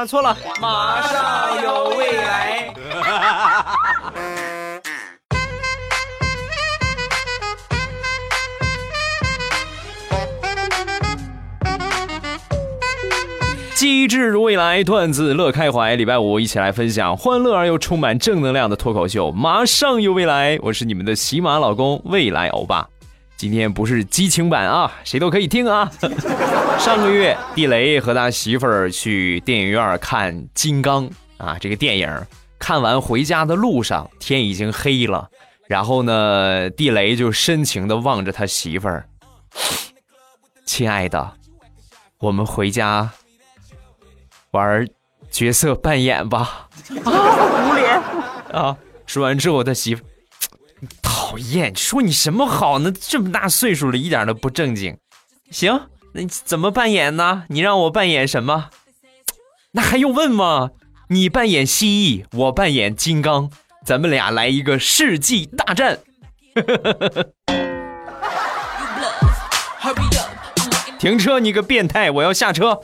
[0.00, 2.72] 啊，错了，马上有未来。
[13.74, 15.94] 机智如未来，段子乐开怀。
[15.96, 20.58] 礼拜五一起来分享欢乐而又充满正能量的脱口秀，马上有未来。
[20.62, 22.88] 我是你们的喜马老公未来欧巴。
[23.40, 25.90] 今天不是激情版啊，谁都可以听啊。
[26.78, 32.26] 上个月，地雷和他媳妇儿去电影院看《金刚》啊，这个电影
[32.58, 35.30] 看完回家的路上，天已经黑了。
[35.66, 39.06] 然后呢，地雷就深情的望着他媳妇儿
[40.66, 41.32] ：“亲爱的，
[42.18, 43.08] 我们回家。”
[44.52, 44.86] 玩
[45.30, 46.68] 角色扮演吧，
[47.06, 48.02] 啊，无脸
[48.52, 48.76] 啊！
[49.06, 50.04] 说完之后，他媳妇
[51.30, 52.90] 讨厌，说你什么好呢？
[52.90, 54.98] 这么大岁数了，一点都不正经。
[55.52, 57.44] 行，那怎么扮演呢？
[57.50, 58.70] 你让我扮演什么？
[59.70, 60.70] 那还用问吗？
[61.08, 63.48] 你扮演蜥蜴，我扮演金刚，
[63.86, 66.00] 咱们俩来一个世纪大战。
[70.98, 72.10] 停车，你个变态！
[72.10, 72.80] 我要下车。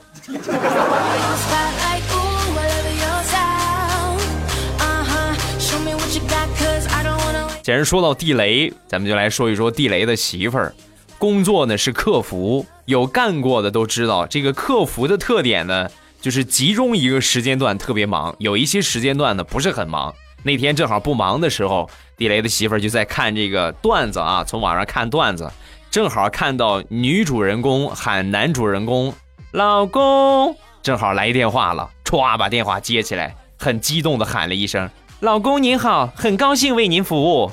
[7.67, 10.73] 既然说到地雷，咱们就来说一说地雷的媳妇儿。
[11.17, 15.89] 工作呢是客服，有干过的都知道，这个客服的特点呢，
[16.21, 20.15] 就是集中一个时间段特别忙，有一些时间段呢不是很忙。
[20.43, 25.51] 那天正好不忙的时候，地雷的媳妇儿就在看这个段子啊，从网上看段子，
[25.91, 29.13] 正好看到女主人公喊男主人公
[29.51, 34.89] 老公，正好来电话了，歘把电话接起来，很激动的喊了一声。
[35.21, 37.51] 老公您好，很高兴为您服务。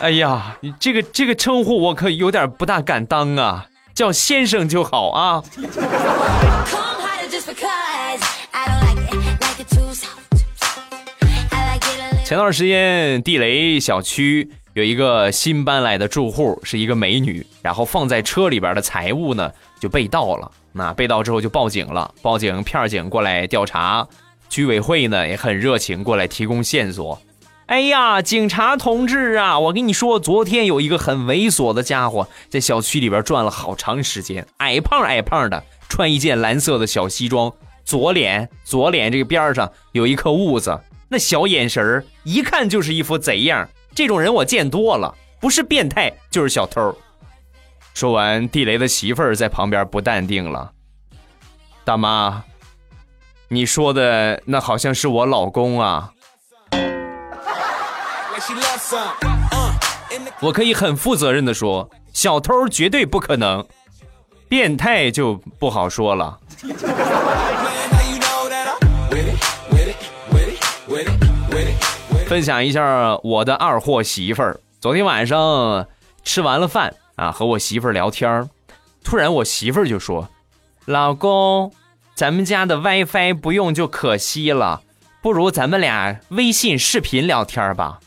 [0.00, 5.42] 哎呀，你这个这个称呼我可有点不大敢当啊，叫先生就好啊。
[12.24, 19.50] 前段时间地雷小区有一个新搬来的住户是一个美女，然后放在车里边的财物呢
[19.80, 20.48] 就被盗了。
[20.72, 24.06] 那被盗之后就报警了，报警片警过来调查，
[24.48, 27.20] 居委会呢也很热情过来提供线索。
[27.66, 37.52] 哎呀，警察同志啊，我跟你说，昨天有一个很猥琐的家伙在小区里边转了好长时间，矮胖矮胖的，穿一件蓝色的小西装，
[37.84, 40.76] 左脸左脸这个边上有一颗痦子，
[41.08, 43.68] 那小眼神一看就是一副贼样。
[43.94, 46.92] 这种人我见多了，不是变态就是小偷。
[47.94, 50.72] 说完，地雷的媳妇儿在旁边不淡定了。
[51.84, 52.44] 大妈，
[53.48, 56.12] 你说的那好像是我老公啊。
[60.40, 63.66] 我可以很负责任的说，小偷绝对不可能，
[64.48, 66.38] 变态就不好说了。
[72.26, 75.86] 分享一下我的二货媳妇儿，昨天晚上
[76.22, 76.94] 吃完了饭。
[77.20, 78.48] 啊，和我媳妇儿聊天儿，
[79.04, 80.26] 突然我媳妇儿就说
[80.86, 81.70] ：“老公，
[82.14, 84.80] 咱们家的 WiFi 不用就可惜了，
[85.20, 88.00] 不如咱们俩微信视频聊天吧。”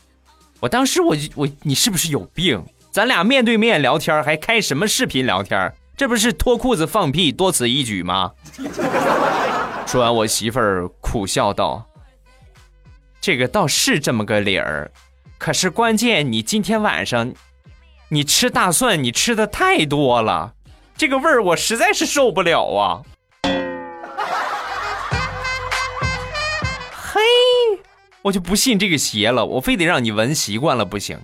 [0.58, 2.64] 我当时我就我你是不是有病？
[2.90, 5.72] 咱俩面对面聊天还开什么视频聊天？
[5.96, 8.32] 这不是脱裤子放屁多此一举吗？
[9.86, 11.86] 说完，我媳妇儿苦笑道
[13.22, 14.90] ：“这个倒是这么个理儿，
[15.38, 17.32] 可是关键你今天晚上。”
[18.14, 20.52] 你吃大蒜，你吃的太多了，
[20.96, 23.02] 这个味儿我实在是受不了啊！
[26.92, 27.20] 嘿，
[28.22, 31.18] 我就不信这个邪了，我非得让你闻习惯了不行。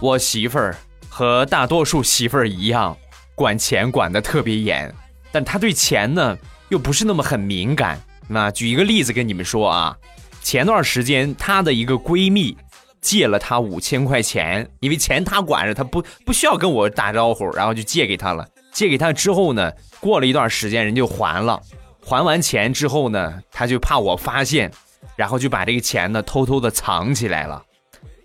[0.00, 0.76] 我媳妇儿
[1.08, 2.96] 和大多数媳妇儿一样，
[3.36, 4.92] 管钱管的特别严，
[5.30, 6.36] 但她对钱呢
[6.70, 8.00] 又不是那么很敏感。
[8.28, 9.96] 那举一个例子跟你们说啊，
[10.42, 12.56] 前段时间她的一个闺蜜
[13.00, 18.46] 借了她五千块钱，因为钱她管着，她不不需要跟我打招呼，然后就借给她了。
[18.72, 21.60] 借给她之后呢，过了一段时间人就还了，
[22.02, 24.70] 还完钱之后呢，她就怕我发现，
[25.16, 27.62] 然后就把这个钱呢偷偷的藏起来了。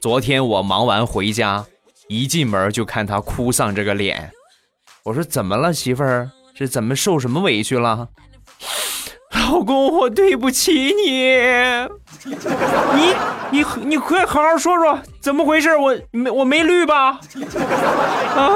[0.01, 1.65] 昨天我忙完回家，
[2.07, 4.31] 一进门就看她哭丧着个脸，
[5.03, 6.31] 我说怎么了媳妇儿？
[6.55, 8.09] 是怎么受什么委屈了？
[9.33, 11.37] 老公，我对不起你，
[12.95, 13.15] 你
[13.51, 17.19] 你你快好好说说怎么回事，我没我没绿吧？
[18.35, 18.49] 啊，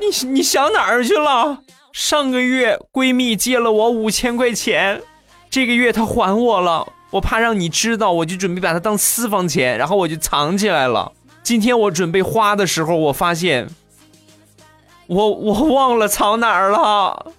[0.00, 1.58] 你你想哪儿去了？
[1.92, 5.02] 上个月闺蜜借了我五千块钱，
[5.50, 11.12] 这个月她还我了，我怕让你知道，我就准备把它当私房钱，然后我就藏起来了。
[11.42, 13.68] 今天我准备花的时候，我发现，
[15.06, 17.32] 我我忘了藏哪儿了。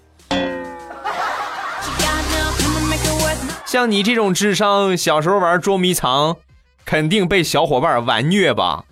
[3.71, 6.35] 像你这种智商，小时候玩捉迷藏，
[6.83, 8.83] 肯定被小伙伴玩虐吧？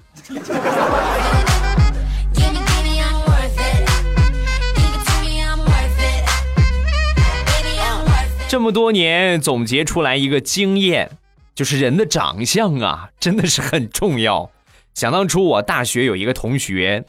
[8.47, 11.11] 这么多年总结出来一个经验，
[11.53, 14.49] 就是人的长相啊，真的是很重要。
[14.93, 17.03] 想当初我大学有一个同学，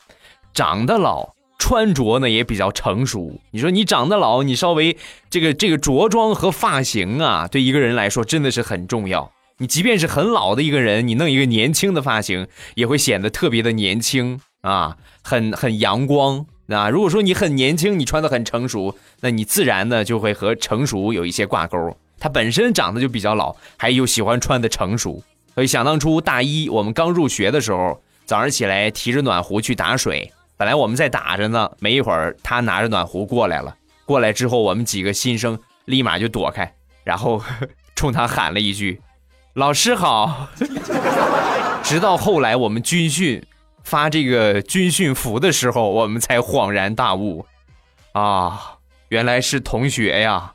[0.52, 3.38] 长得老，穿着呢也比较成熟。
[3.52, 4.96] 你说你长得老，你稍微
[5.28, 9.30] 这个这个着装和发型啊，对一个人来说真的是很重要。
[9.58, 16.46] 你即便是很老的一个人，你弄一个年轻的发型，也会显得特别的年轻啊，很很阳光。
[16.68, 21.96] 啊如果说你很年轻，你穿的很成熟，那你自然呢就会和成熟有一些挂钩。
[22.18, 25.22] 他本身长得就比较老，还又喜欢穿的成熟，
[25.54, 33.74] 所以想当初大一我们刚入学的时候，早上起来提着暖壶去打水，本来我们在打着呢，没一会儿他拿着暖壶过来了，
[34.04, 36.70] 过来之后我们几个新生立马就躲开，
[37.02, 37.42] 然后
[37.96, 39.00] 冲他喊了一句
[39.56, 40.48] ：“老师好。”
[41.82, 43.42] 直到后来我们军训。
[43.84, 47.46] 发这个军训服的时候，我们才恍然大悟，
[48.12, 48.74] 啊，
[49.08, 50.52] 原来是同学呀！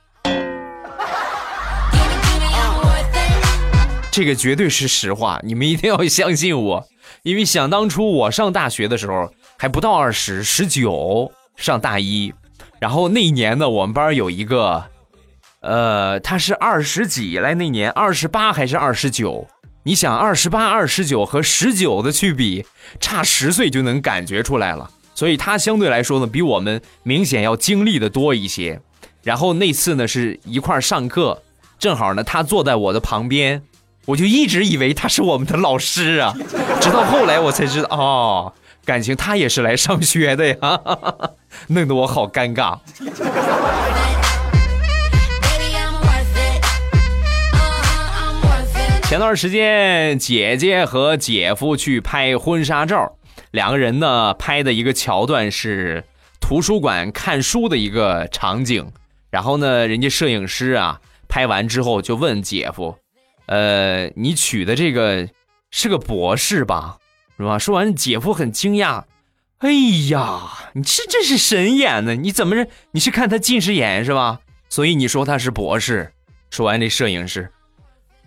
[4.12, 6.88] 这个绝对是实话，你们一定要相信我，
[7.24, 9.34] 因为想当初我上大学的时候
[9.66, 12.32] 还不到二十，十九，上大一，
[12.80, 14.84] 然后那一年呢，我们班有一个，
[15.62, 19.48] 呃，他是二十几来，那年二十八还是二十九？
[19.82, 22.64] 你想二十八、二十九和十九的去比，
[23.00, 24.88] 差十岁就能感觉出来了。
[25.16, 28.80] 所以他相对来说呢，比我们明显要经历的多一些。
[29.24, 31.42] 然后那次呢是一块上课，
[31.80, 33.64] 正好呢他坐在我的旁边，
[34.06, 36.36] 我就一直以为他是我们的老师啊。
[36.80, 38.54] 直到后来我才知道，哦，
[38.86, 40.58] 感情他也是来上学的呀，
[41.70, 42.78] 弄得我好尴尬。
[49.08, 53.18] 前段时间，姐姐和姐夫去拍婚纱照，
[53.52, 56.04] 两个人呢拍的一个桥段是
[56.40, 58.92] 图书馆看书的一个场景。
[59.32, 62.96] 然后呢，人家摄影师啊拍完之后就问姐夫
[63.48, 65.28] ：“呃，你娶的这个
[65.72, 66.98] 是个博士吧？
[67.38, 69.04] 是吧？”说完，姐夫很惊讶
[69.60, 69.72] ：“哎
[70.10, 72.16] 呀，你这这是神眼呢？
[72.16, 72.68] 你怎么着？
[72.92, 74.40] 你是看他近视眼是吧？
[74.70, 76.12] 所以你说他是博士？”
[76.52, 77.52] 说完，这摄影师。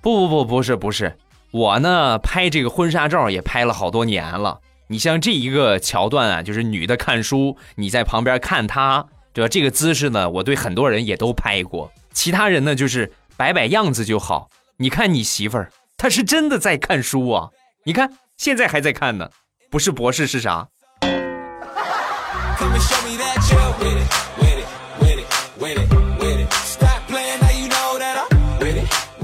[0.01, 1.17] 不不不，不是不是，
[1.51, 4.61] 我呢拍这个婚纱照也拍了好多年了。
[4.87, 9.49] 你像这一个桥段啊，就是女的看书，你在旁边看她，对吧？
[9.49, 11.93] 这个姿势呢，我对很多人也都拍过。
[12.13, 14.49] 其他人呢，就是摆摆样子就好。
[14.79, 17.51] 你看你媳妇儿，她是真的在看书啊！
[17.85, 19.29] 你看现在还在看呢，
[19.69, 20.69] 不是博士是啥？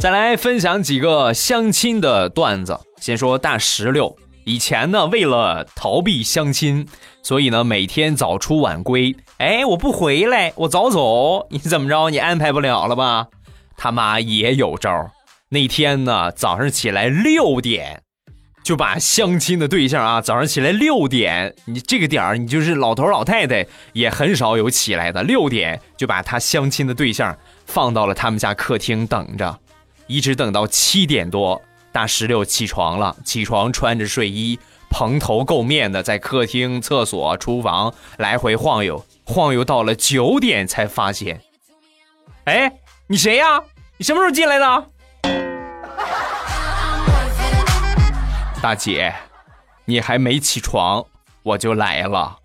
[0.01, 2.79] 再来分享几个相亲的段子。
[3.01, 6.87] 先说大石榴，以前呢为了逃避相亲，
[7.23, 9.15] 所以呢每天早出晚归。
[9.39, 12.11] 哎，我不回来，我早走，你怎么着？
[12.11, 13.29] 你安排不了了吧？
[13.77, 15.13] 他妈也有招。
[15.51, 18.03] 那天呢早上起来六点，
[18.65, 25.23] 就把相亲的对象啊，早上起来六点，你这个点儿你就是老头老太太也很少有起来的。
[25.23, 29.61] 六点就把他相亲的对象放到了他们家客厅等着。
[30.07, 31.61] 一直等到七点多，
[31.93, 33.15] 大石榴起床了。
[33.23, 41.39] 起床，穿着睡衣，蓬头垢面的在客厅、厕所、厨房来回晃悠，晃悠到了九点才发现。
[42.45, 42.73] 哎，
[43.09, 43.63] 你谁呀？
[43.99, 44.87] 你什么时候进来的？
[48.65, 49.15] 大姐，
[49.85, 51.05] 你还没起床，
[51.43, 52.39] 我就来了。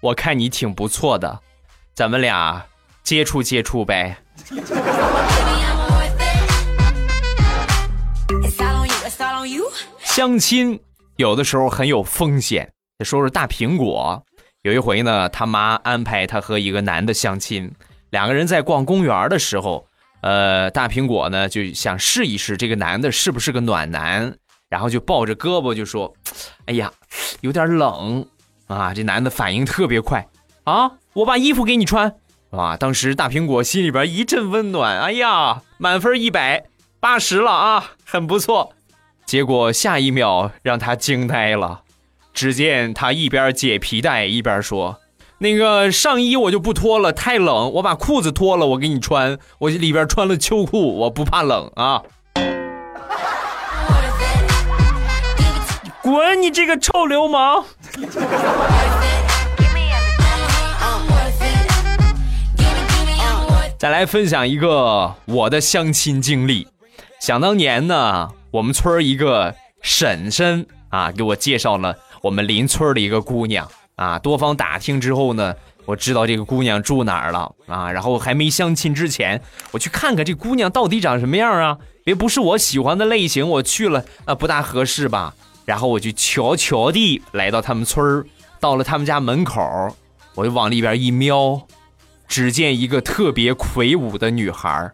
[0.00, 1.40] 我看你挺不错的，
[1.94, 2.66] 咱们俩
[3.04, 4.16] 接触接触呗。
[10.02, 10.80] 相亲
[11.14, 12.72] 有的时候很有风险。
[13.04, 14.20] 说说大苹果，
[14.62, 17.72] 有一回呢，他妈安排他和一个男的相亲，
[18.10, 19.86] 两个人在逛公园的时候，
[20.22, 24.36] 呃，大苹果呢就想试一试这个男的是不是个暖男，
[24.68, 26.12] 然后就抱着胳膊就说
[26.66, 26.92] ：“哎呀，
[27.40, 28.26] 有点冷
[28.66, 30.26] 啊！”这男的反应特别快
[30.64, 32.16] 啊，我把衣服给你穿
[32.50, 32.76] 啊！
[32.76, 36.64] 当时大苹果心里边一阵温暖，哎呀，满分一百
[36.98, 38.72] 八十了啊，很不错。
[39.24, 41.82] 结果下一秒让他惊呆了，
[42.34, 44.98] 只见他一边解皮带一边说
[45.38, 52.02] ：“那个上衣我就不脱了，太冷，我把裤子脱了，我给你穿，我里边穿了秋裤，我不怕冷啊。”
[56.06, 56.40] 滚！
[56.40, 57.64] 你这个臭流氓！
[63.76, 66.68] 再来分享一个我的相亲经历。
[67.18, 74.16] 想当年呢，我们村一个婶婶啊，给我介绍了我们邻村的一个姑娘啊。
[74.16, 77.90] 多方打听之后呢，我知道这个姑娘住哪儿了啊。
[77.90, 81.78] 然后还没相亲之前，我去看看这姑娘到底长什么样啊？
[82.04, 85.34] 别不是我喜欢的类型，我去了啊不大合适吧？
[85.66, 88.24] 然后我就悄悄地来到他们村儿，
[88.58, 89.94] 到了他们家门口，
[90.34, 91.66] 我就往里边一瞄。
[92.28, 94.90] 只见一个特别魁梧的女孩，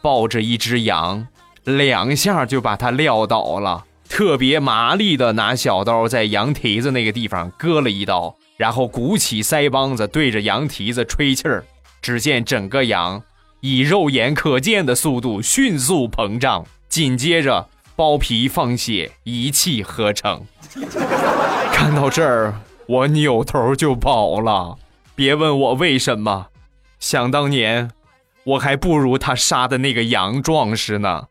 [0.00, 1.26] 抱着一只羊，
[1.64, 3.84] 两下就把它撂倒了。
[4.08, 11.64] 特别麻利的拿小刀在羊蹄子那个地方割了一刀，然后鼓起腮帮子对着羊蹄子吹气儿。
[12.02, 13.22] 只见整个羊
[13.60, 20.42] 以肉眼可见的速度迅速膨胀，紧接着包皮放血，一气呵成。
[21.72, 22.54] 看到这儿，
[22.86, 24.76] 我扭头就跑了。
[25.14, 26.46] 别问我为什么。
[26.98, 27.90] 想当年，
[28.44, 31.24] 我还不如他杀的那个杨壮士呢。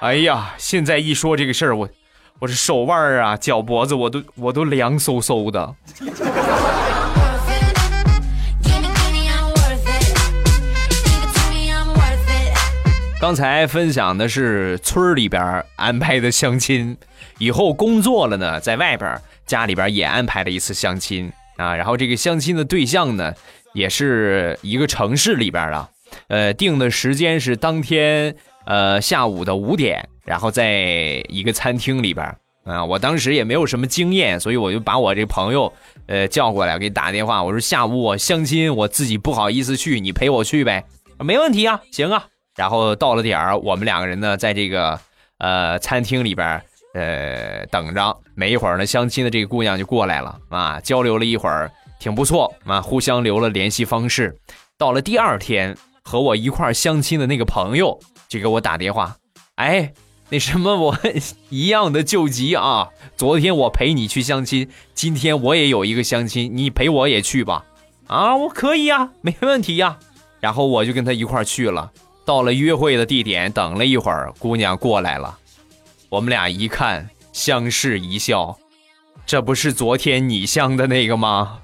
[0.00, 1.88] 哎呀，现在一说这个事儿，我，
[2.38, 5.74] 我这手腕啊、脚脖子，我都我都凉飕飕的。
[13.24, 16.94] 刚才分享的是村里边安排的相亲，
[17.38, 21.32] 以后工作了呢，在外边家里边也安排了一次相亲。
[21.56, 23.32] 啊，然后这个相亲的对象呢，
[23.72, 25.88] 也是一个城市里边的，
[26.28, 32.26] 呃，定的时间是当天呃下午的五点，然后在一个餐厅里边，
[32.64, 35.72] 啊，我当时也没有什么经验，所以我就把我这朋友
[36.08, 40.84] 呃叫过来，给你打电话，我说下午我相亲，我自己不好意思去，你陪我去呗，
[41.20, 42.26] 没问题啊，行啊，
[42.56, 44.98] 然后到了点儿，我们两个人呢，在这个
[45.38, 46.62] 呃餐厅里边。
[46.96, 51.68] 呃，等着，没一会儿呢，相亲的这个姑娘就过来了啊，交流了一会儿，
[51.98, 54.38] 挺不错啊，互相留了联系方式。
[54.78, 59.16] 到了第二天，和我一块相亲的那个朋友就给我打电话，
[59.56, 59.92] 哎，
[60.28, 60.96] 那什么，我
[61.48, 62.90] 一样的救急啊！
[63.16, 67.64] 昨天我陪你去相亲，今天我也有一个相亲，你陪我也去吧？
[68.06, 69.98] 啊，我可以呀，没问题呀。
[70.38, 71.90] 然后我就跟他一块去了，
[72.24, 75.38] 到了约会的地点，等了一会儿，姑娘过来了。
[76.08, 78.56] 我们俩一看，相视一笑，
[79.26, 81.58] 这不是昨天你相的那个吗？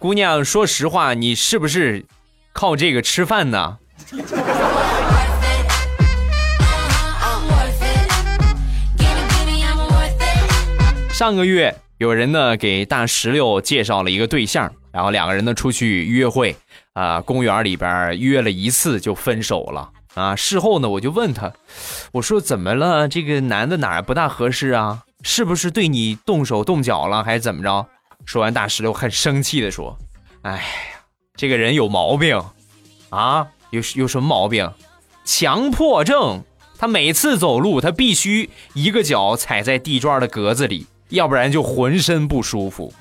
[0.00, 2.04] 姑娘，说实话，你是不是
[2.52, 3.78] 靠这个吃饭呢？
[11.12, 16.56] 上个月有人呢给大石榴介绍了一个对象，然后两个人呢出去约会，
[16.92, 19.90] 啊，公园里边约了一次就分手了。
[20.14, 21.52] 啊，事后呢，我就问他，
[22.12, 23.06] 我说怎么了？
[23.06, 25.04] 这个男的哪儿不大合适啊？
[25.22, 27.86] 是不是对你动手动脚了，还是怎么着？
[28.24, 29.96] 说完，大石榴很生气的说
[30.42, 30.60] ：“哎呀，
[31.36, 32.40] 这个人有毛病，
[33.10, 34.72] 啊，有有什么毛病？
[35.24, 36.42] 强迫症。
[36.80, 42.92] 他每次走路，他必须一个脚踩在地砖的格子里，要不然就浑身不舒服。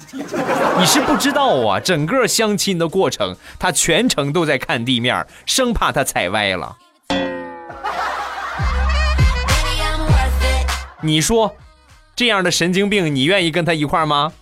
[0.80, 6.78] 你是不知道啊，整个相亲的过程，他全程都在看地面，生怕他踩歪了。”
[11.02, 11.56] 你说，
[12.16, 14.34] 这样的神经病，你愿意跟他一块吗？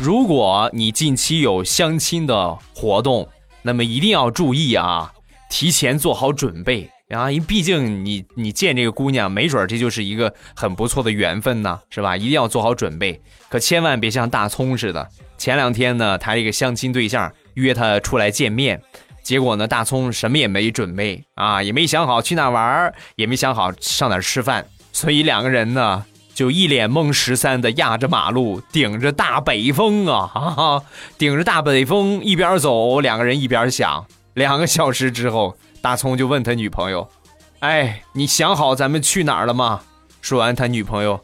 [0.00, 3.28] 如果你近期有相亲的活动，
[3.60, 5.12] 那么一定要注意啊，
[5.48, 12.16] 提前做好准备啊，因为毕竟你你见这个姑娘，没准这就是一个很不错的缘分呢，是吧？
[12.16, 18.80] 一定要做好准备，可千万别像大葱似的，前两天呢，他这个相亲对象约他出来见面。
[19.22, 30.82] 结果呢，大葱什么也没准备啊，也没想好去哪玩也没想好上哪吃饭，所以两个人呢就一脸懵十三的压着马路，顶着大北风啊，哈哈，
[31.18, 34.06] 顶着大北风一边走，两个人一边想。
[34.38, 37.10] 两个小时之后，大葱就问他女朋友
[37.58, 39.80] ：“哎，你想好咱们去哪儿了吗？”
[40.22, 41.20] 说完，他女朋友：“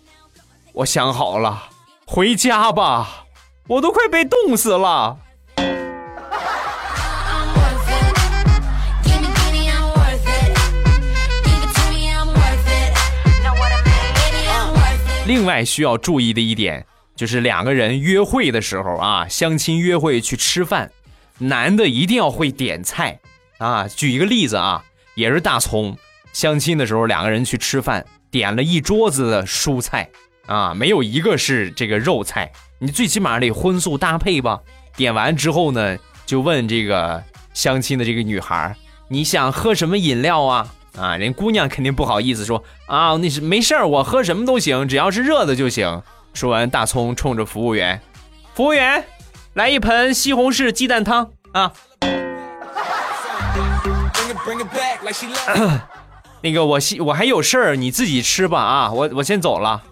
[0.75, 1.71] 我想好了，
[2.05, 3.27] 回家吧，
[3.69, 5.19] 我都快被冻死了。”
[15.27, 16.85] 另外需要注意的一点
[17.17, 20.91] 就是两个人约会的时候啊，相亲约会去吃饭，
[21.39, 23.21] 男的一定要会点菜
[23.59, 23.89] 啊。
[23.89, 25.97] 举一个例子啊，也是大葱
[26.33, 30.09] 相亲的时候，两个人去吃饭，点了一桌子的蔬菜
[30.47, 32.51] 啊，没有一个是这个肉菜。
[32.79, 34.61] 你最起码得荤素搭配吧。
[34.97, 37.23] 点完之后呢，就问这个
[37.53, 38.77] 相亲的这个女孩，
[39.09, 40.75] 你想喝什么饮料啊？
[40.97, 46.03] 啊，人姑娘肯定不好意思说啊，那是没事儿，我喝什么都行，只要是热的就行。
[46.35, 48.01] 说完，大葱冲着服务员，
[48.55, 49.05] 服务员，
[49.55, 51.73] 来一盆西红柿鸡蛋汤啊。
[56.43, 59.83] 那个我西我还有事儿，你自己吃吧啊，我我先走了。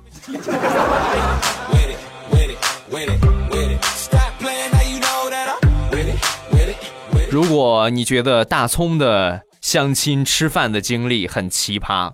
[7.30, 12.12] 如果你觉得大葱的相亲吃饭的经历很奇葩，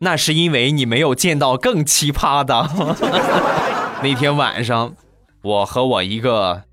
[0.00, 2.68] 那是因为你没有见到更奇葩的。
[4.02, 4.94] 那天晚上，
[5.42, 6.64] 我和我一个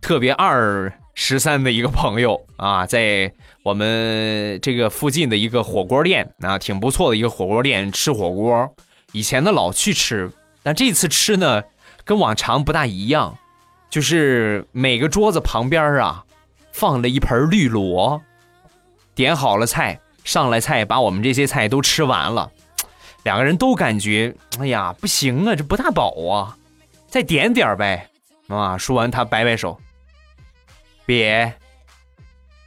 [0.00, 8.74] 特别二十三的一个朋友啊，在我们这个附近的一个火锅店啊，挺不错的一个火锅店吃火锅。
[9.12, 10.30] 以前呢老去吃，
[10.62, 11.62] 但这次吃呢
[12.04, 13.36] 跟往常不大一样，
[13.90, 16.24] 就是每个桌子旁边啊。
[16.70, 18.22] 放了一盆绿萝，
[19.12, 22.48] 点好了菜，上来菜把我们这些菜都吃完了，
[23.24, 26.56] 两个人都感觉哎呀不行啊，这不大饱啊，
[27.08, 28.08] 再点点呗。
[28.46, 29.76] 啊，说完他摆摆手，
[31.08, 31.54] 别，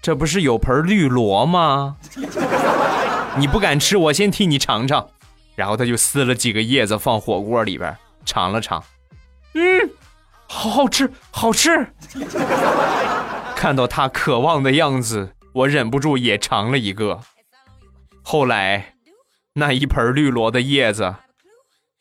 [0.01, 1.97] 这不是有盆绿萝吗？
[3.37, 5.07] 你不敢吃，我先替你尝尝。
[5.53, 7.95] 然后他就撕了几个叶子放火锅里边
[8.25, 8.83] 尝了尝，
[9.53, 9.91] 嗯，
[10.47, 11.93] 好好吃，好吃。
[13.55, 17.21] 看到他渴望的样子，我忍不住也尝了一个。
[18.23, 18.95] 后来，
[19.53, 21.13] 那一盆绿萝的叶子，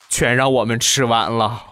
[0.09, 1.70] 全让我们吃完了。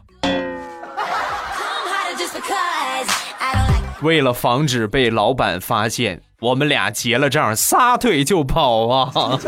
[4.00, 9.38] 为了防止被老板发现，我们俩结了账，撒腿就跑啊！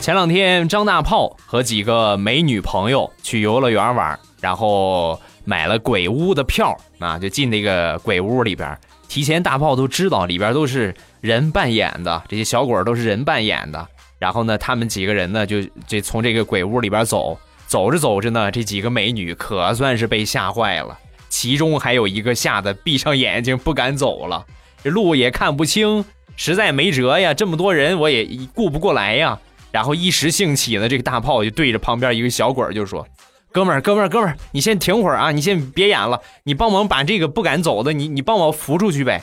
[0.00, 8.78] 前两天，张大炮和几个美女朋友去游乐园玩，然后买了鬼屋的票啊，就进那个鬼屋里边。
[9.06, 13.86] 提前大炮都知道里边都是人扮演的，这些小鬼都是人扮演的。
[14.18, 24.44] 然后呢，他们几个人呢，就这从这个鬼屋里边走，走着走着呢，这几个美女可算是被吓坏了，其中还有一个吓得闭上眼睛不敢走了，
[24.82, 26.04] 这路也看不清，
[26.36, 29.38] 实在没辙呀，这么多人我也顾不过来呀。
[29.70, 33.06] 然后一时兴起呢，这个大炮就对着旁边一个小鬼就说
[33.52, 39.22] ：“哥们儿，哥们儿，哥们儿，你先停会儿啊，你先别演了，你帮忙把这个不敢走的，你你帮我扶出去呗。”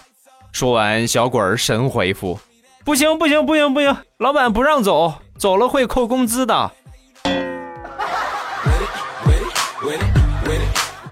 [0.53, 2.39] 说完，小鬼神回复
[2.85, 6.71] ：“不行，不行，不行，不行，老板不让走，走了会扣工资的。”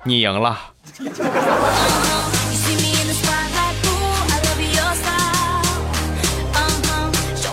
[0.05, 0.59] 你赢了。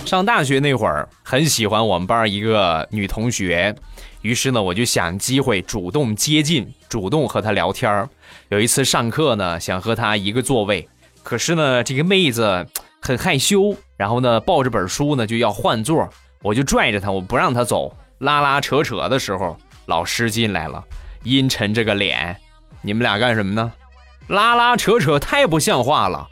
[0.05, 3.75] 上大学那会儿，很喜欢我们班一个女同学，
[4.21, 8.07] 于是呢，我就想机会主动接近，主动和她聊天
[8.49, 10.87] 有一次上课呢，想和她一个座位，
[11.23, 12.67] 可是呢，这个妹子
[13.01, 16.07] 很害羞，然后呢，抱着本书呢就要换座，
[16.43, 20.83] 我就拽着他，我不让他走，拉拉扯扯的时候，老师进来了，
[21.23, 22.37] 阴沉着个脸，
[22.81, 23.71] 你们俩干什么呢？
[24.27, 26.27] 拉拉扯扯太不像话了。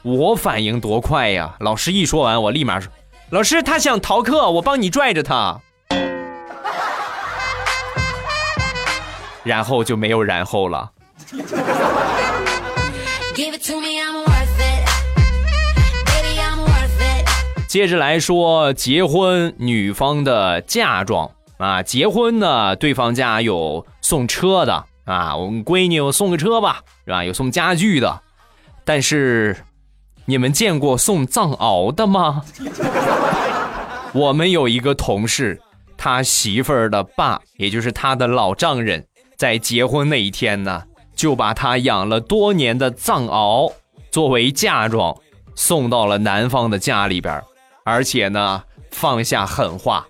[0.00, 1.54] 我反应多快呀！
[1.60, 2.90] 老师一说完，我立马说
[3.30, 5.60] ：“老师，他想逃课，我帮你拽着他。”
[9.44, 10.90] 然后就没有然后了。
[17.72, 27.24] 接着来说结婚女方的嫁妆啊，结婚呢，对方家有送车的啊，我们闺女我送个车吧，是吧？
[27.24, 28.20] 有送家具的，
[28.84, 29.56] 但是。
[30.26, 32.44] 你们见过送藏獒的吗？
[34.12, 35.58] 我们有一个同事，
[35.96, 40.82] 他媳妇儿的爸，也就是他的老丈人，在结婚那一天呢，
[41.16, 43.72] 就把他养了多年的藏獒
[44.10, 45.16] 作为嫁妆
[45.54, 47.44] 送到了男方的家里边儿，
[47.84, 50.06] 而且呢，放下狠话：“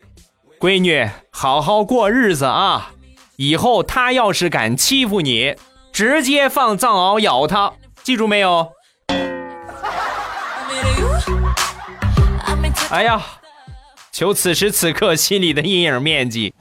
[0.60, 2.92] 闺女，好好过日子啊！
[3.36, 5.54] 以后他要是敢欺负你，
[5.92, 8.72] 直接放藏獒咬他，记住没有？”
[12.90, 13.22] 哎呀，
[14.12, 16.54] 求此时此刻心里的阴影面积。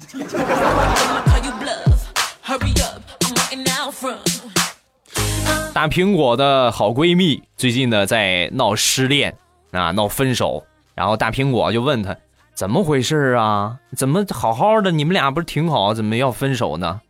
[5.74, 9.36] 大苹果的好闺蜜最近呢在闹失恋
[9.71, 10.65] 啊，闹分手。
[11.02, 12.16] 然后大苹果就问他
[12.54, 13.78] 怎么回事啊？
[13.98, 17.02] 怎么好好的你们俩不是挺好，怎么要分手呢？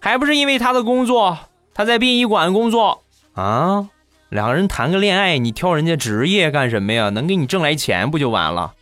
[0.00, 1.38] 还不是因为他的工作，
[1.72, 3.04] 他在殡仪馆工作
[3.34, 3.88] 啊。
[4.30, 7.10] 两个人谈个恋爱，你挑人家职业干什么呀？
[7.10, 8.74] 能给你挣来钱不就完了？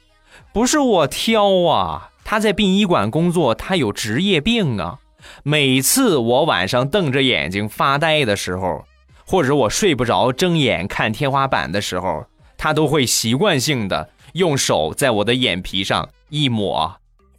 [0.54, 5.00] 不是我挑啊，他在殡仪馆工作，他有职业病啊。
[5.42, 8.82] 每次我晚上瞪着眼睛发呆的时候，
[9.26, 12.24] 或者我睡不着睁眼看天花板的时候，
[12.56, 16.96] 他都会习惯性的用手在我的眼皮上一抹。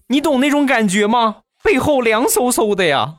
[0.08, 1.38] 你懂那种感觉吗？
[1.64, 3.16] 背后凉飕飕的呀。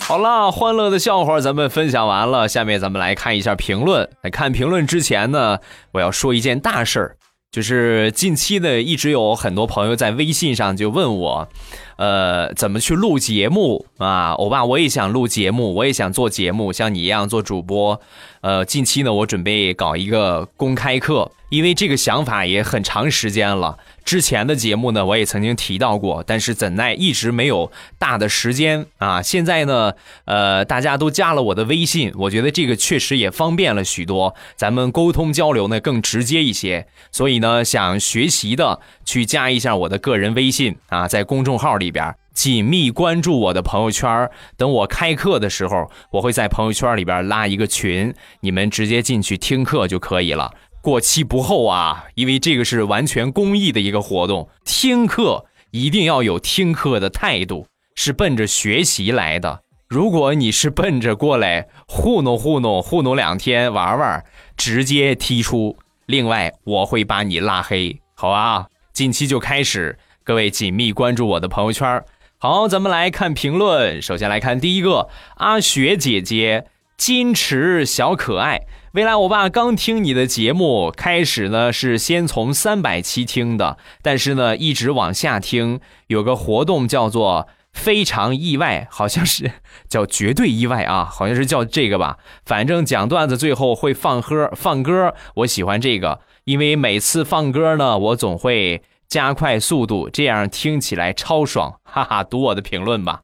[0.00, 4.08] 好了，欢乐的笑话咱们分享完了，下面咱们来看一下评论。
[4.22, 5.58] 在看评论之前呢，
[5.92, 7.16] 我要说一件大事儿，
[7.50, 11.48] 就是近期呢一直有很多朋友在微信上就问我，
[11.96, 14.32] 呃，怎么去录节目啊？
[14.32, 18.00] 欧巴，我也想录节目，我也想做节目，像你一样做主播。
[18.42, 23.76] 呃，近期呢，我准备搞一个公开课，因为这个想法也很长时间了。
[24.04, 29.20] 之前的节目呢，我也曾经提到过，但是怎奈一直没有大的时间啊。
[29.20, 29.94] 现在呢，
[30.26, 36.86] 呃，大家都加了我的微信，我觉得这个确实也方便了许多，咱们沟通交流呢更直接一些。
[37.10, 44.28] 所以呢，想学习的去加一下我的个人微信啊，在公众号里里边紧密关注我的朋友圈。
[44.56, 50.52] 等我开课的时候，我会在朋友圈里边拉一个群，你们直接进去听课就可以了。
[50.82, 52.06] 过期不候啊！
[52.16, 59.60] 因为这个是完全公益的一个活动，听课一定要有听课的态度，是奔着学习来的。
[59.88, 64.24] 如果你是奔着过来糊弄糊弄糊弄两天玩玩，
[64.56, 65.76] 直接踢出。
[66.06, 68.66] 另外，我会把你拉黑，好吧？
[68.92, 72.02] 近期就开始， 各位紧密关注我的朋友圈。
[72.38, 74.02] 好，咱们来看评论。
[74.02, 76.66] 首先来看第一个，阿雪姐姐，
[76.98, 78.62] 矜持小可爱。
[78.94, 85.78] 未来我爸刚听你的节目，开始呢是先从三百期听的，但是呢一直往下听。
[86.08, 89.52] 有个活动叫做“非常意外”，好像是
[89.88, 92.18] 叫“绝对意外”啊，好像是叫这个吧。
[92.44, 102.24] 反正讲段子最后会放歌，放歌，我喜欢这个，因为每次放歌呢，我总会加快速度，这样听起来超爽， 哈哈。
[102.24, 103.20] 读我的评论吧。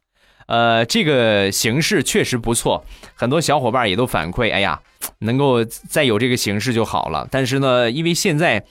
[0.47, 4.81] 呃，这个形式确实不错，很多小伙伴也都反馈，哎呀。
[5.19, 8.65] 能够再有这个形式就好了，但是呢，因为现在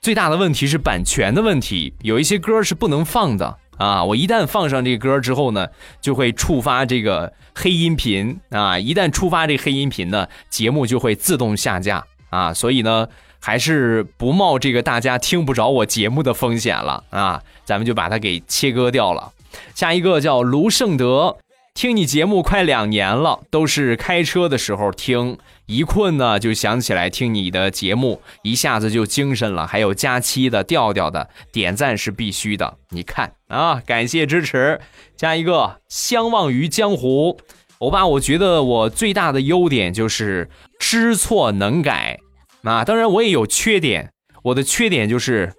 [0.00, 4.02] 最大的问题是版权的问题，有一些歌是不能放的啊。
[4.02, 5.68] 我一旦放上这歌之后呢，
[6.00, 8.76] 就会触发这个黑音频啊。
[8.76, 12.52] 一旦触发这黑音频呢，节目就会自动下架啊。
[12.52, 13.08] 所以呢，
[13.40, 17.42] 还是不冒这个大家听不着我节目的风险了啊。
[17.64, 19.32] 咱们就把它给切割掉了。
[19.74, 21.36] 下一个叫卢胜德。
[21.74, 25.36] 听你节目快两年了，都是开车的时候听，
[25.66, 29.66] 一困呢就想起来听你的节目，一下子就精神了。
[29.66, 32.78] 还有假期的、调调的，点赞是必须的。
[32.88, 34.80] 你看啊，感谢支持，
[35.18, 37.38] 加一个相忘于江湖。
[37.78, 42.18] 欧巴，我觉得我最大的优点就是知错能改
[42.64, 44.12] 啊，当然我也有缺点，
[44.42, 45.52] 我的缺点就是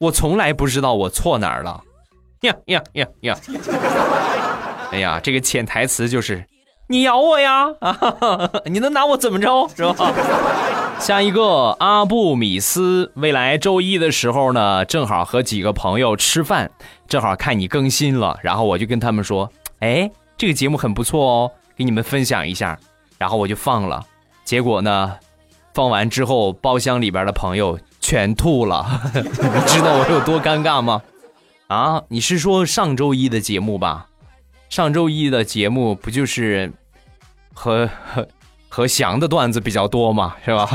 [0.00, 1.82] 我从来不知道我错哪儿了。
[2.42, 3.36] 呀呀呀呀！
[4.92, 6.44] 哎呀，这个潜台词就是
[6.88, 8.50] 你咬我呀啊！
[8.64, 10.12] 你能拿我怎么着是吧？
[10.98, 16.70] 下一个阿布米斯，未来周一的时候呢，正好和几个朋友吃饭，
[17.06, 22.76] 正好看你更新了，然后我就跟他们说，哎，这个节目很不错哦，给你们分享一下，
[23.18, 24.04] 然后我就放了，
[24.44, 25.14] 结果呢，
[25.72, 29.20] 放完之后包厢里边的朋友全吐了， 你
[29.66, 31.00] 知道我有多尴尬吗？
[31.68, 34.08] 啊，你是说上周一的节目吧？
[34.68, 36.72] 上周一的节目不就是
[37.54, 38.26] 和和
[38.68, 40.66] 和翔的段子比较多嘛，是吧？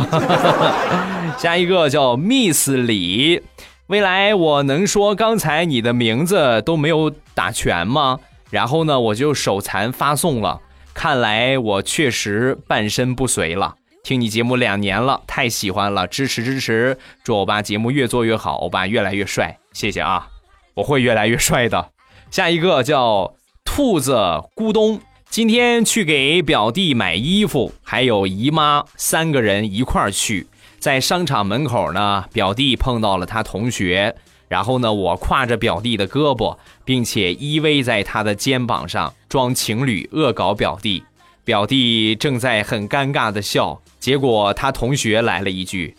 [1.37, 3.43] 下一个叫 Miss 李，
[3.87, 8.19] 未来我能说刚才你的名字都没有打全吗？
[8.49, 10.61] 然后呢，我就手残发送了。
[10.93, 13.75] 看来我确实半身不遂了。
[14.03, 20.27] 听你节目两年了，太喜欢了，支持支持，祝欧巴节目越做越好，欧巴越来越帅，谢谢啊，
[20.75, 21.89] 我会越来越帅的。
[22.31, 23.33] 下一个叫。
[23.65, 24.13] 兔子
[24.55, 30.45] 咕咚，今天去给表弟买衣服，还有姨妈三个人一块儿去，
[30.83, 32.25] 在商场门口呢。
[32.33, 34.13] 表弟碰到了他同学，
[34.49, 41.05] 然后呢，我挎着表弟的胳膊，并且依偎在他的肩膀上，装情侣恶搞表弟。
[41.45, 45.95] 表弟正在很尴尬的笑，结果他同学来了一句：“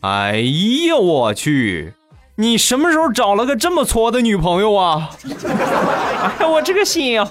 [0.00, 1.94] 哎呀，我去！”
[2.36, 5.08] 你什么时候找了个这么挫的女朋友啊？
[6.38, 7.26] 哎， 我这个心呀！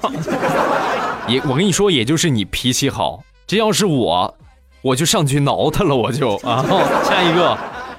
[1.27, 3.23] 也，我跟你说，也就是你脾气好。
[3.45, 4.35] 这要是我，
[4.87, 6.63] 我就上去挠他了，我就啊。
[7.03, 7.57] 下一个，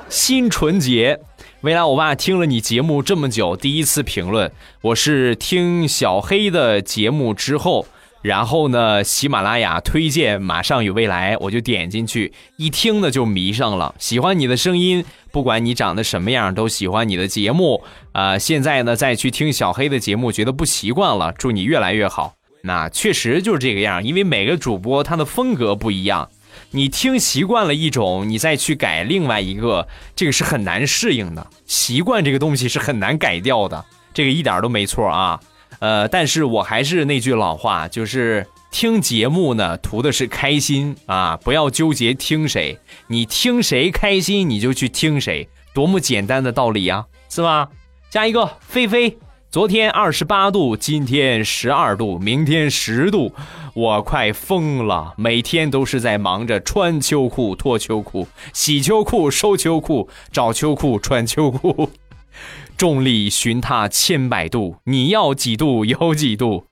[0.08, 1.20] 新纯洁，
[1.60, 7.86] 未来我爸听了你节目这么久，第一次评论，我是听小黑的节目之后
[8.22, 17.84] 然后呢，喜马拉雅推荐《马上有未来》，我就点进去，一听呢就迷上了，喜欢你的声音，不管你长得什么样，都喜欢你的节目。
[18.12, 21.32] 呃，现在呢再去听小黑的节目，觉得不习惯了。
[21.32, 22.32] 祝你越来越好。
[22.62, 26.28] 那确实就是这个样，因为每个主播他的风格不一样，
[26.70, 31.46] 你听习惯了一种，你再去改另外一个，这个是很难适应的。
[31.66, 35.40] 习惯这个东西是很难改掉的，这个一点都没错啊。
[35.80, 47.68] 呃，但是我还是那句老话，就是听节目呢，图的是开心啊，不要纠结听谁，你听谁开心你就去听谁，多么简单的道理啊，是吧？
[48.10, 49.18] 加一个菲菲，
[49.50, 53.32] 昨天二十八度，今天十二度，明天十度，
[53.78, 61.90] 我快疯了，每天都是在忙着穿秋裤、脱秋裤、洗秋裤、收秋裤、找秋裤、穿秋裤。
[62.76, 66.64] 众里寻他千百度，你要几度有几度？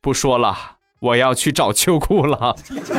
[0.00, 0.56] 不说了，
[1.00, 2.56] 我要去找秋裤了。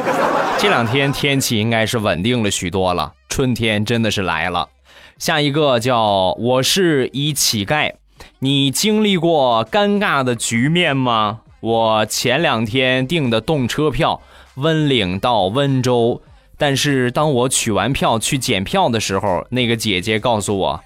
[0.60, 4.70] 这两天天气应该是稳定了许多了，春天真的是来了。
[5.18, 7.94] 下一个叫我是一乞丐，
[8.38, 11.42] 你经历过尴尬的局面吗？
[11.66, 14.22] 我前两天订的动车票，
[14.58, 16.22] 温岭到温州，
[16.60, 20.82] 但是当我取完票去检票的时候，那个姐姐告诉我。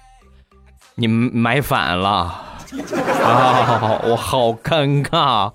[0.94, 4.00] 你买反了啊！
[4.08, 5.52] 我好尴尬，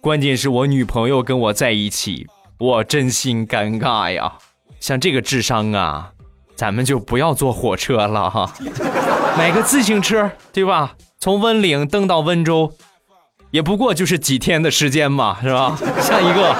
[0.00, 2.28] 关键是我女朋友跟我在一起，
[2.60, 4.34] 我真心尴尬呀。
[4.78, 6.12] 像这个智商啊，
[6.54, 8.54] 咱们就不要坐火车了哈，
[9.36, 10.94] 买个自行车，对吧？
[11.18, 12.72] 从温岭蹬到温州，
[13.50, 15.76] 也不过就是几天的时间嘛，是吧？
[16.00, 16.54] 下一个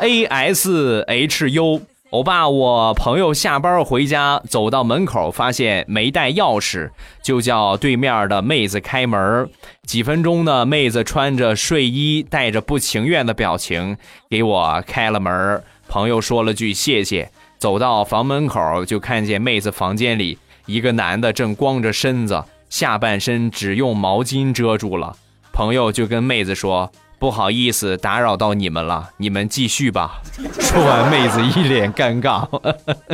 [0.00, 1.82] ，A S H U。
[2.10, 6.90] 欧巴，我朋友下班回家，走到门口发现没带钥匙，
[7.22, 9.48] 就叫对面的妹子开门。
[9.86, 13.96] 几分钟呢，妹子穿着睡衣，带着不情愿的表情
[14.28, 15.62] 给我开了门。
[15.88, 25.16] 朋友说了句谢谢，走到房门口就看见妹子房间里一个男的正光着身子，下半身只用毛巾遮住了。
[25.52, 26.90] 朋友就跟妹子说。
[27.18, 30.20] 不好意思，打扰到你们了，你们继续吧。
[30.58, 32.48] 说完，妹子一脸尴尬。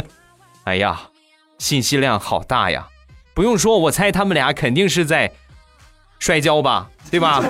[0.64, 0.98] 哎呀，
[1.58, 2.88] 信息量好大呀！
[3.34, 5.30] 不用说，我猜他们俩肯定是在
[6.18, 7.44] 摔跤吧，对吧？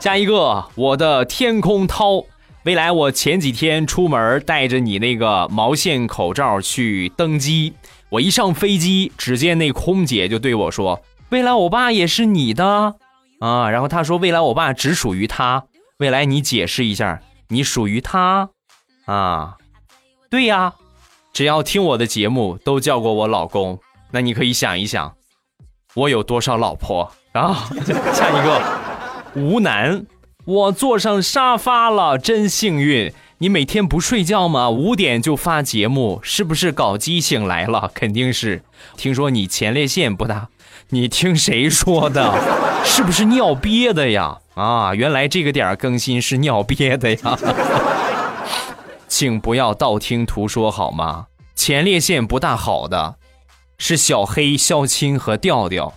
[0.00, 2.24] 下一个，我的天空涛，
[2.64, 7.74] 未来我前几天出门带着你那个毛线口罩去登机，
[8.08, 11.00] 我一上飞机，只见那空姐就对我说
[11.30, 12.96] ：“未来我爸也是你的。”
[13.40, 15.64] 啊，然后他说：“未来我爸只属于他。
[15.98, 18.50] 未来你解释一下，你属于他
[19.06, 19.56] 啊？
[20.28, 20.74] 对呀，
[21.32, 23.78] 只要听我的节目都叫过我老公，
[24.10, 25.14] 那你可以想一想，
[25.94, 27.68] 我有多少老婆啊？
[28.12, 28.62] 下一个，
[29.34, 30.04] 吴楠，
[30.44, 33.12] 我坐上沙发了，真幸运。
[33.40, 34.68] 你每天不睡觉吗？
[34.68, 37.88] 五点就发节目，是不是搞基醒来了？
[37.94, 38.64] 肯定是。
[38.96, 40.48] 听说你前列腺不大。”
[40.90, 42.34] 你听谁说的？
[42.84, 44.38] 是不是尿憋的呀？
[44.54, 47.38] 啊，原来这个点更新是尿憋的呀！
[49.06, 51.26] 请不要道听途说好吗？
[51.54, 53.16] 前列腺不大好的
[53.76, 55.94] 是小黑、肖青和调调，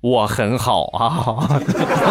[0.00, 1.60] 我很好啊。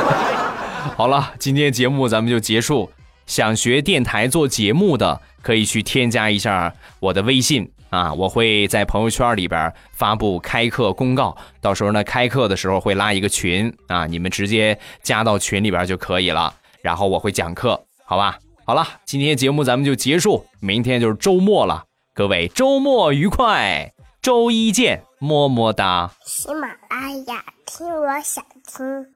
[0.98, 2.92] 好了，今天节目咱们就结束。
[3.26, 7.72] 想学电台做节目的，可以去添加一下我的微信。
[7.90, 16.54] 啊，我会在朋友圈里边发布开课公告，到时候呢，开课的时候会拉一个群啊，你们直接加到群里边就可以了。
[16.82, 18.38] 然后我会讲课，好吧？
[18.66, 26.12] 好了，今天节目咱们就结束，明天就是周末了，各位周末愉快，周一见，么么哒。
[26.26, 29.08] 喜马拉雅，听我想听。